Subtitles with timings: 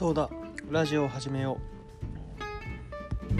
[0.00, 0.30] そうだ。
[0.70, 3.36] ラジオを始めよう。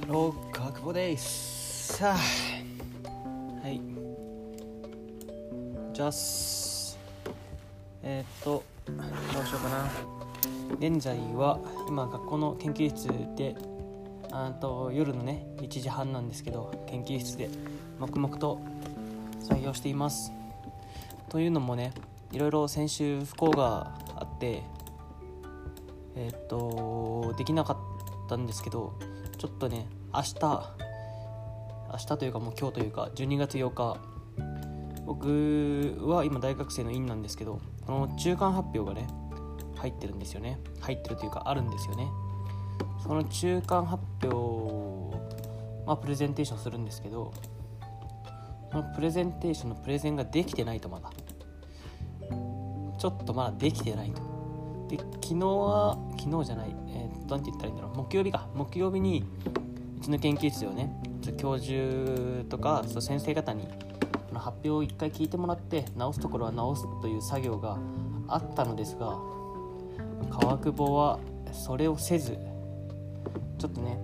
[0.00, 1.92] ハロー川久保です。
[1.98, 2.16] さあ
[3.62, 3.80] はい。
[5.92, 6.98] じゃあす
[8.02, 8.92] えー、っとど
[9.40, 9.88] うしようかな。
[10.80, 13.54] 現在は今学校の研究室で
[14.32, 17.50] あと夜のね1時半なんですけど研究室で
[17.98, 18.60] 黙々と
[19.40, 20.32] 作業しています。
[21.28, 21.92] というのもね
[22.32, 24.62] いろいろ先週不幸があって
[26.16, 27.76] えっとできなかっ
[28.28, 28.94] たんですけど
[29.38, 30.36] ちょっとね明日
[31.92, 33.96] 明日というかもう今日というか12月8日
[35.06, 39.08] 僕は今大学生の院なんですけどこの中間発表がね
[39.76, 40.60] 入ってるんですよね。
[40.80, 42.06] 入ってるというかあるんですよね。
[43.02, 45.16] その中間発表
[45.86, 47.32] まあプレゼンテーションするんですけど
[48.70, 51.10] そのプレゼンテーションのプレゼンができてないとまだ。
[52.98, 54.22] ちょっとまだできてないと。
[54.88, 57.96] で昨日は昨日じゃないえー、となんて言ったらいいんだろう。
[57.96, 58.48] 木曜日か。
[58.54, 59.24] 木曜日に
[59.98, 60.92] うちの研究室をね
[61.36, 63.66] 教授とかそう先生方に
[64.32, 67.78] 発表を一回聞いてもらって直すところは直すという作業が
[68.28, 69.18] あったのですが
[70.30, 71.18] 川久保は
[71.52, 72.38] それをせず
[73.60, 73.98] ちょっとね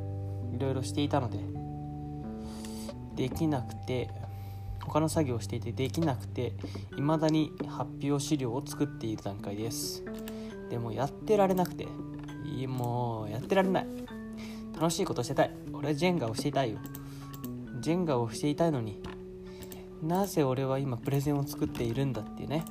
[0.55, 1.39] いろいろしていたので
[3.17, 4.11] できなくて
[4.85, 6.53] 他の作業をしていてできなくて
[6.95, 10.05] 未だに発表資料を作っている段階です。
[10.71, 11.87] でもやってられなくて
[12.69, 13.87] もうやってられない。
[14.75, 15.51] 楽しいことしてたい。
[15.73, 16.79] 俺はジェンガをしていたいよ。
[17.81, 19.01] ジェンガをしていたいのに
[20.03, 22.65] なぜ俺は今プレゼンを作っているんだっていうね。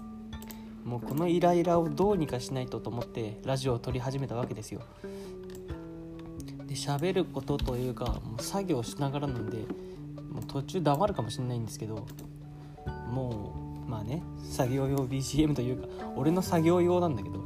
[0.83, 4.81] もうこのイライラをどうにかしないとと思ってラジオを撮り始めたわけですよ。
[6.75, 9.57] 喋ることというかもう作業しながらなんで
[10.29, 12.05] もう途中黙るかもしれないんですけど
[13.09, 13.53] も
[13.87, 17.43] うまあね作業用 BGM というか俺の作業用なんだけど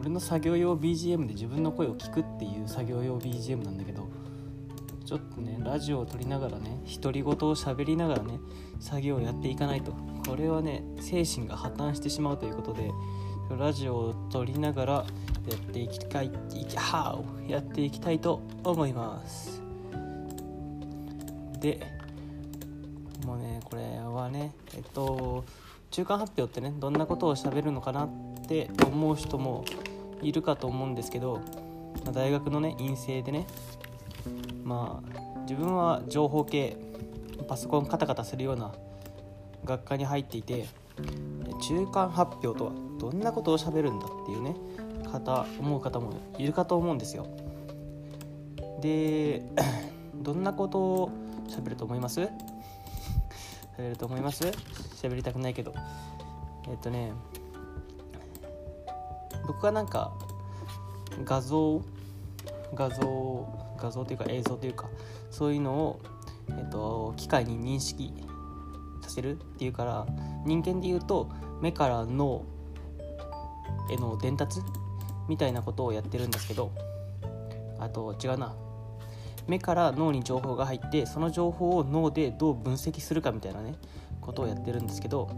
[0.00, 4.08] 俺の作業用 BGM で自分の声を聞くっていう作業用 BGM なんだけど
[5.04, 8.38] ちょっとねラジオを撮りながらね独り言を喋りながらね
[8.80, 9.92] 作業をやっていかないと
[10.26, 12.90] これはね精神が破綻してしまうということで
[13.58, 15.06] ラジオを撮りながら
[15.48, 19.62] やっていきたいいきはやっていきたいと思います。
[21.60, 21.80] で
[23.26, 25.44] もうねこれはねえっと
[25.90, 28.10] 中間発表ってねどんなことを喋るのかなっ
[28.46, 29.64] て思う人も
[30.22, 31.40] いるかと思うんですけど、
[32.04, 33.46] まあ、大学のね院生でね
[34.64, 36.76] まあ自分は情報系
[37.48, 38.72] パソコンカタカタするような
[39.64, 40.66] 学科に入っていて
[41.62, 44.54] 中間発表とはどんなことをしゃべるんだっていうね
[45.20, 47.26] 方思う方もいるかと思うんですよ。
[48.80, 49.42] で
[50.22, 51.10] どんなことを
[51.48, 52.20] しゃべると思います？
[52.22, 52.30] しゃ
[53.78, 54.42] べると思います？
[54.42, 55.72] しゃべりたくないけど。
[56.68, 57.12] えっとね
[59.46, 60.12] 僕はなんか
[61.24, 61.82] 画像
[62.74, 63.46] 画像
[63.76, 64.88] 画像というか映像というか
[65.30, 66.00] そういうのを、
[66.48, 68.14] えっと、機械に認識
[69.02, 70.06] させるっていうから
[70.46, 71.28] 人間でいうと
[71.60, 72.44] 目から脳
[73.90, 74.60] への伝達
[75.28, 76.70] みたいなことをやってるんですけど
[77.78, 78.54] あと違うな。
[79.46, 83.74] 目から脳に情報が入ってその情報を脳でどう分析するかみたいなね
[84.22, 85.28] ことをやってるんですけど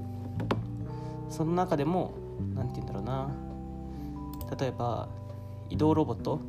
[1.29, 2.15] その中でも
[2.55, 3.31] 何て言うんだろうな。
[4.59, 5.09] 例えば
[5.71, 6.41] 移動ロボット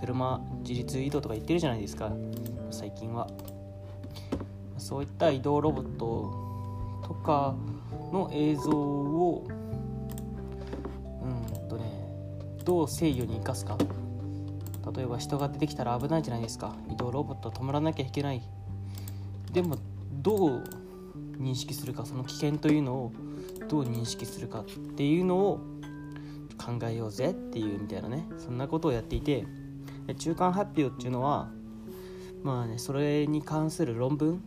[0.00, 2.12] 車自立移動とか言ってるじゃないですか。
[2.70, 3.28] 最近は。
[4.76, 7.54] そういった移動ロボットとか
[8.12, 9.48] の映像を
[12.64, 13.76] どう制御に生かすか。
[14.94, 16.74] 例えば人が出てきたら危ないじゃないですか。
[16.90, 18.42] 移動ロボットは止まらなきゃいけない。
[19.52, 19.76] でも
[20.22, 20.64] どう
[21.38, 22.04] 認識するか。
[22.04, 23.12] その危険というのを
[23.68, 25.60] どう認識するかっていうのを
[26.58, 27.30] 考えようぜ。
[27.30, 28.26] っていうみたいなね。
[28.38, 29.46] そんなことをやっていて。
[30.18, 31.48] 中間発表っていうのは
[32.42, 34.42] まあねそれに関する論文。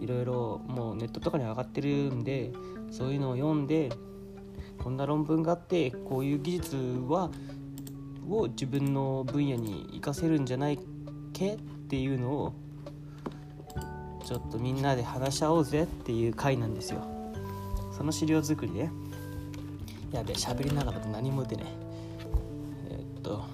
[0.00, 2.52] いろいろもうネットとかに上がってるんで
[2.90, 3.90] そういうのを読んで
[4.82, 6.76] こんな論文があってこういう技術
[7.08, 7.30] は
[8.28, 10.78] を自分の分野に活かせるんじゃない
[11.32, 11.58] けっ
[11.88, 12.52] ていうのを
[14.24, 17.02] ちょっとみんなで話し合おうぜっていう回なんですよ。
[17.96, 18.90] その資料作りで。
[20.12, 21.64] やべ喋りながらと何も出ね
[22.90, 23.44] え、っと。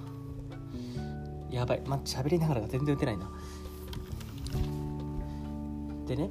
[1.51, 1.83] やばい。
[1.87, 3.31] 待って喋りながらが全然打てないな。
[6.07, 6.31] でね。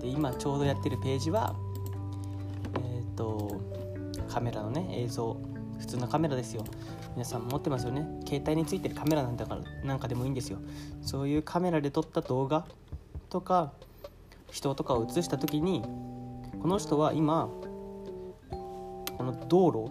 [0.00, 1.54] で今ちょうどやってるページは、
[3.16, 3.60] と
[4.28, 5.36] カメラのね映像
[5.78, 6.64] 普通のカメラですよ。
[7.14, 8.06] 皆さん持ってますよね。
[8.26, 10.58] 携帯についてるカメラなんだからなんかでもいいんですよ。
[11.02, 12.66] そういうカメラで撮った動画
[13.28, 13.72] とか
[14.50, 15.82] 人とかを映した時に
[16.60, 17.48] この人は今
[18.50, 19.90] この道路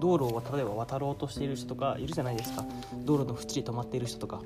[0.00, 2.64] 道路を例えば渡ろうとしている人とかいるじゃないですか。
[3.04, 4.42] 道路の縁に止まっている人とか。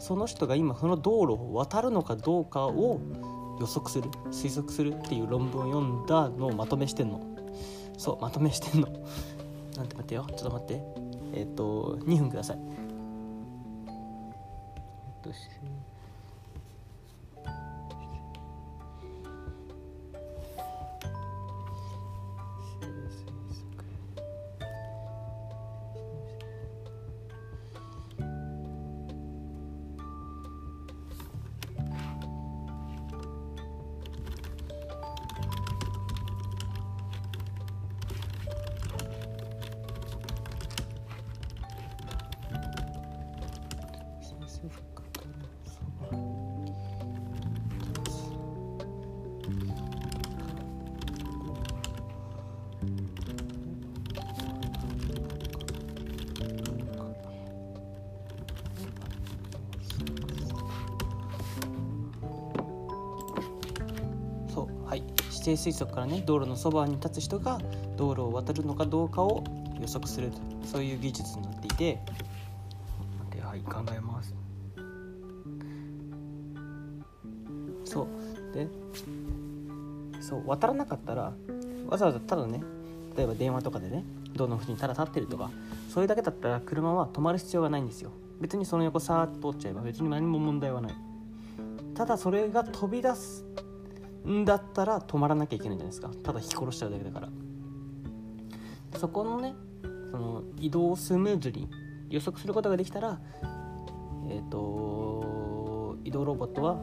[0.00, 3.00] その人が今その道路を渡るのかどうかを
[3.60, 4.10] 予測する？
[4.30, 7.20] 推測するっていう論文を読んだのをまとめしてんの。
[7.96, 8.88] そうまとめしてんの。
[9.76, 10.26] なんて待ってよ。
[10.28, 10.82] ちょっと待って。
[11.34, 12.58] えっ、ー、と2分ください。
[12.58, 12.60] え
[13.90, 15.30] っと
[65.48, 67.58] 定推測からね道路のそばに立つ人が
[67.96, 69.42] 道路を渡るのかどうかを
[69.80, 70.30] 予測する
[70.64, 72.00] そういう技術になっていて。
[73.34, 74.34] ではい考えます。
[77.84, 78.06] そう。
[78.54, 78.68] で
[80.20, 81.32] そう渡らなかったら
[81.88, 82.60] わざわざただね
[83.16, 84.04] 例えば電話とかでね
[84.34, 85.50] 道路の縁にただ立ってるとか
[85.88, 88.10] それだけだったら車は止まる必要がないんですよ。
[88.40, 90.94] 別にその横さーっと通っちゃえば別に何も問題はない。
[91.94, 93.67] ただそれが飛び出すん
[94.44, 96.10] だったら止まらなきゃいけないじゃないですか。
[96.22, 97.28] ただ引き殺しちゃうだけだから。
[98.98, 99.54] そこのね
[100.10, 101.68] その移動をスムーズに
[102.08, 103.20] 予測することができたら
[104.28, 106.78] えっ、ー、と移動ロボットは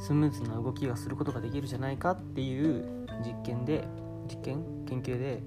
[0.00, 3.86] スムーズな動きがすることができるじゃないかっていう実験で
[4.28, 4.64] 実験？
[4.86, 5.42] 研究で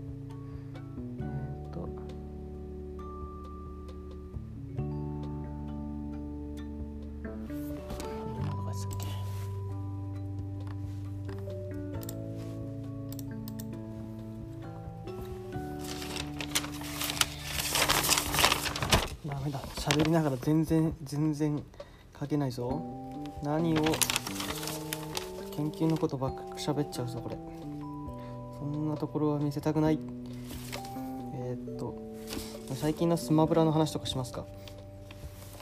[19.50, 21.64] 喋りながら全然全然
[22.20, 22.82] 書けないぞ。
[23.44, 23.82] 何を
[25.56, 27.38] 研究のことばっか喋っちゃうぞこれ。
[28.60, 30.00] そんなところは見せたくない。
[31.34, 31.98] えー、っと
[32.76, 34.46] 最近のスマブラの話とかしますか。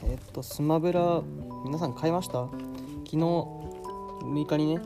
[0.04, 1.22] えー、っとスマブラ
[1.66, 2.48] 皆さん買いました？
[3.06, 4.82] 昨日6日にね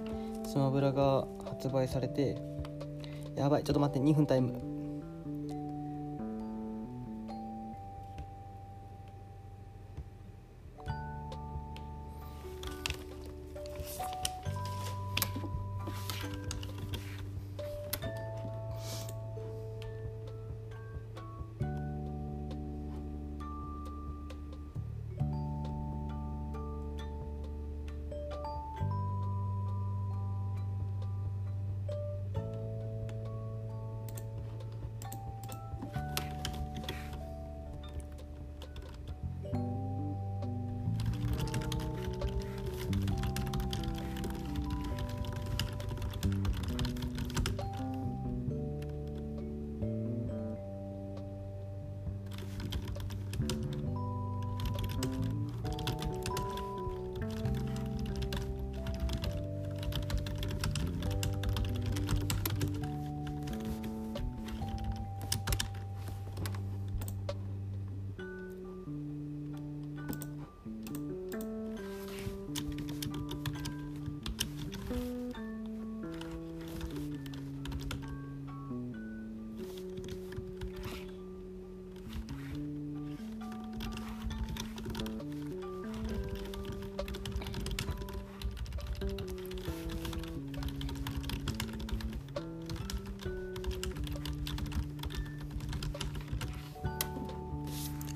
[0.45, 2.37] スマブラが発売されて
[3.35, 3.63] やばい。
[3.63, 4.72] ちょっと待って2分タイム。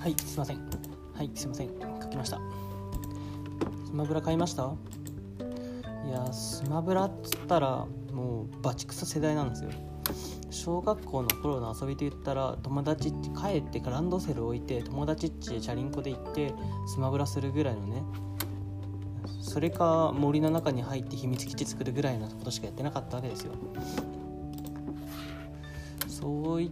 [0.08, 0.58] はいすいません。
[1.16, 1.68] はいすいません。
[2.02, 2.40] 書きました。
[3.86, 4.74] スマブラ買いました？
[6.08, 9.70] いやスマブラっつったらもうバチクソ世代なんですよ。
[10.50, 16.54] 小学校の頃の遊びと言ったら友達って帰ってからランドセル置いて友達っちへチャリンコで行って
[16.88, 18.02] スマブラするぐらいのね。
[19.42, 23.52] それか森の中に入って秘密基地作るぐらいのことしかやってなかったわけですよ。
[26.08, 26.70] そういっ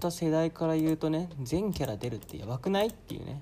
[0.00, 3.40] た世代から言うとね全キャラ出るってやばくないっていうね。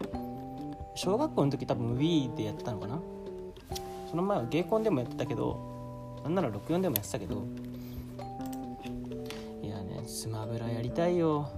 [0.95, 3.01] 小学校の時多分 Wii でやってたのかな。
[4.11, 7.47] その前はゲーコンでもやってたけどなんなら64でもやってたけど。
[9.63, 11.49] いやねスマブラやりたいよ。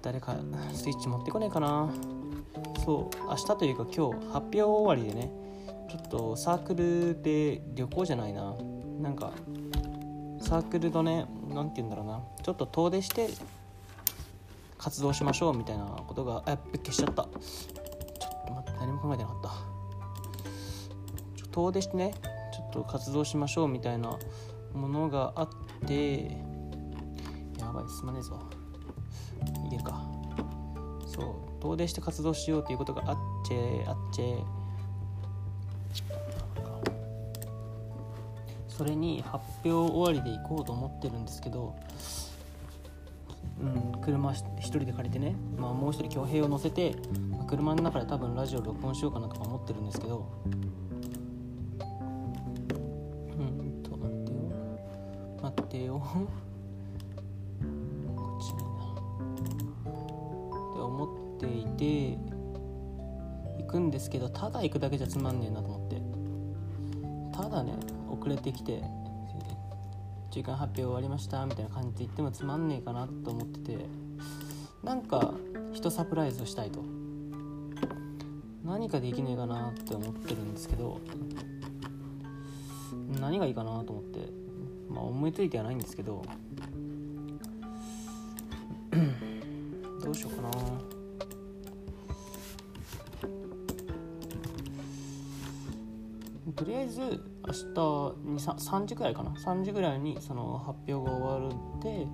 [0.00, 0.36] 誰か
[0.72, 1.92] スイッチ持ってこねえかな。
[2.84, 5.30] そう明日というか今日発表終わりでね
[5.90, 8.54] ちょっとサークルで旅行じゃないな。
[9.00, 9.32] なんか
[10.40, 12.20] サークルのね何て言うんだろうな。
[12.42, 13.28] ちょっと遠出して
[14.78, 17.24] 活動しましょうみたいなことがあやっべ消しちゃった。
[17.24, 17.30] ちょっ
[18.46, 19.50] と待って何も考えてなかった。
[21.50, 22.14] 遠出してね
[22.54, 24.16] ちょっと活動しましょうみたいな
[24.72, 25.48] ものがあっ
[25.86, 26.22] て
[27.58, 28.38] やばいすまねえぞ。
[29.66, 30.00] いけるか。
[31.06, 33.16] そう遠出して活動しようということがあっ
[33.46, 34.22] ちゃあっち。
[34.22, 34.57] ゃ
[38.78, 41.74] それに発表終わりで行こうと思ってるんですけど、
[43.60, 43.64] う
[43.98, 46.94] ん、車一人で借りてね、まあ、もう一人恭平を乗せて、
[47.28, 50.30] まあ、車の中で多分ラジオ録音しようかなとか思ってるんですけど。
[53.36, 54.38] うんと待ってよ。
[55.42, 56.00] 待ってよ。
[58.14, 59.90] こっちなっ
[60.76, 61.04] て思
[61.36, 62.16] っていて
[63.60, 66.00] 行くんですけどただ行くだけじゃつまんねえなと思って。
[67.36, 67.72] ただね
[68.28, 68.82] 遅れてきて
[70.30, 73.86] 中間発表終わりましたみたいな感じで言ってもつまんねえかなと思ってて
[74.84, 75.32] なんか
[75.72, 76.84] 人サプライズをしたいと。
[78.64, 81.00] 何かできねえかなって思ってるんですけど
[83.18, 84.18] 何がいいかなと思って
[84.90, 86.22] まあ思いついてはないんですけど
[90.04, 90.50] どうしようかな。
[96.54, 97.60] とりあえず明日
[98.24, 102.06] に 3, 3時ぐらいかな？3時ぐらいにその発表が終わるんで、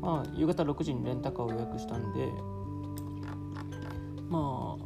[0.00, 2.28] まあ、夕方6時にレンタカーを予約したんで
[4.28, 4.76] ま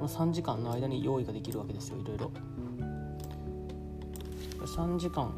[0.00, 2.32] あ3時間の間に用意ができるわけですよいろいろ。
[4.60, 5.34] 3時間。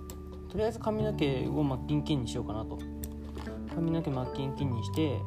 [0.50, 2.78] とりあえず髪の毛をマッキンキンにしようかなと。
[3.74, 5.18] 髪の毛マッキンキンにして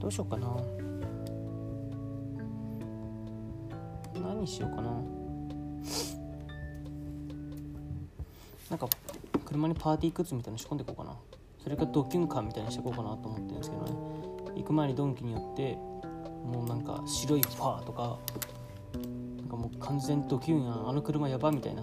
[0.00, 0.56] どうしようかな。
[4.20, 5.15] 何しようかな。
[8.70, 8.88] なんか
[9.44, 11.16] 車にパーティーグッズみたいなの仕込んでいこうかな。
[11.62, 13.92] それかドキュンカーみたいにしていこうかなと思ってるんですけどね。
[14.56, 18.18] 行く前にドンキによってもうなんか白いファーとか
[19.38, 21.82] なんかもう完全ドキュンやんあの車やばみたいな。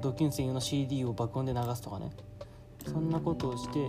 [0.00, 2.10] ドキュン専用の CD を爆音で流すとかね。
[2.86, 3.88] そんなことをして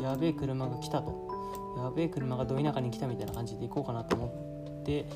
[0.00, 1.28] やべえ車が来たと。
[1.76, 5.06] やべえ車がど田舎に来たみたいな感じで行こうかなと思って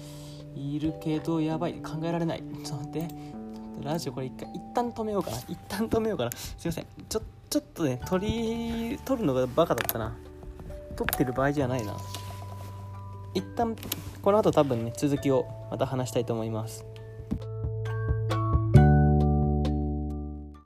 [0.55, 1.75] いるけどやばい。
[1.75, 2.43] 考えられない。
[2.65, 3.44] ちょっと待って。
[3.83, 5.39] ラジオこれ一回一旦止めようかな。
[5.49, 6.31] 一旦止めようかな。
[6.33, 6.87] すいません。
[7.09, 10.15] ちょちょっとね撮り撮るのがバカだったな。
[10.97, 11.97] 撮ってる場合じゃないな。
[13.35, 13.77] 一旦
[14.23, 16.85] この後多分ね続きをまた話したいと思います。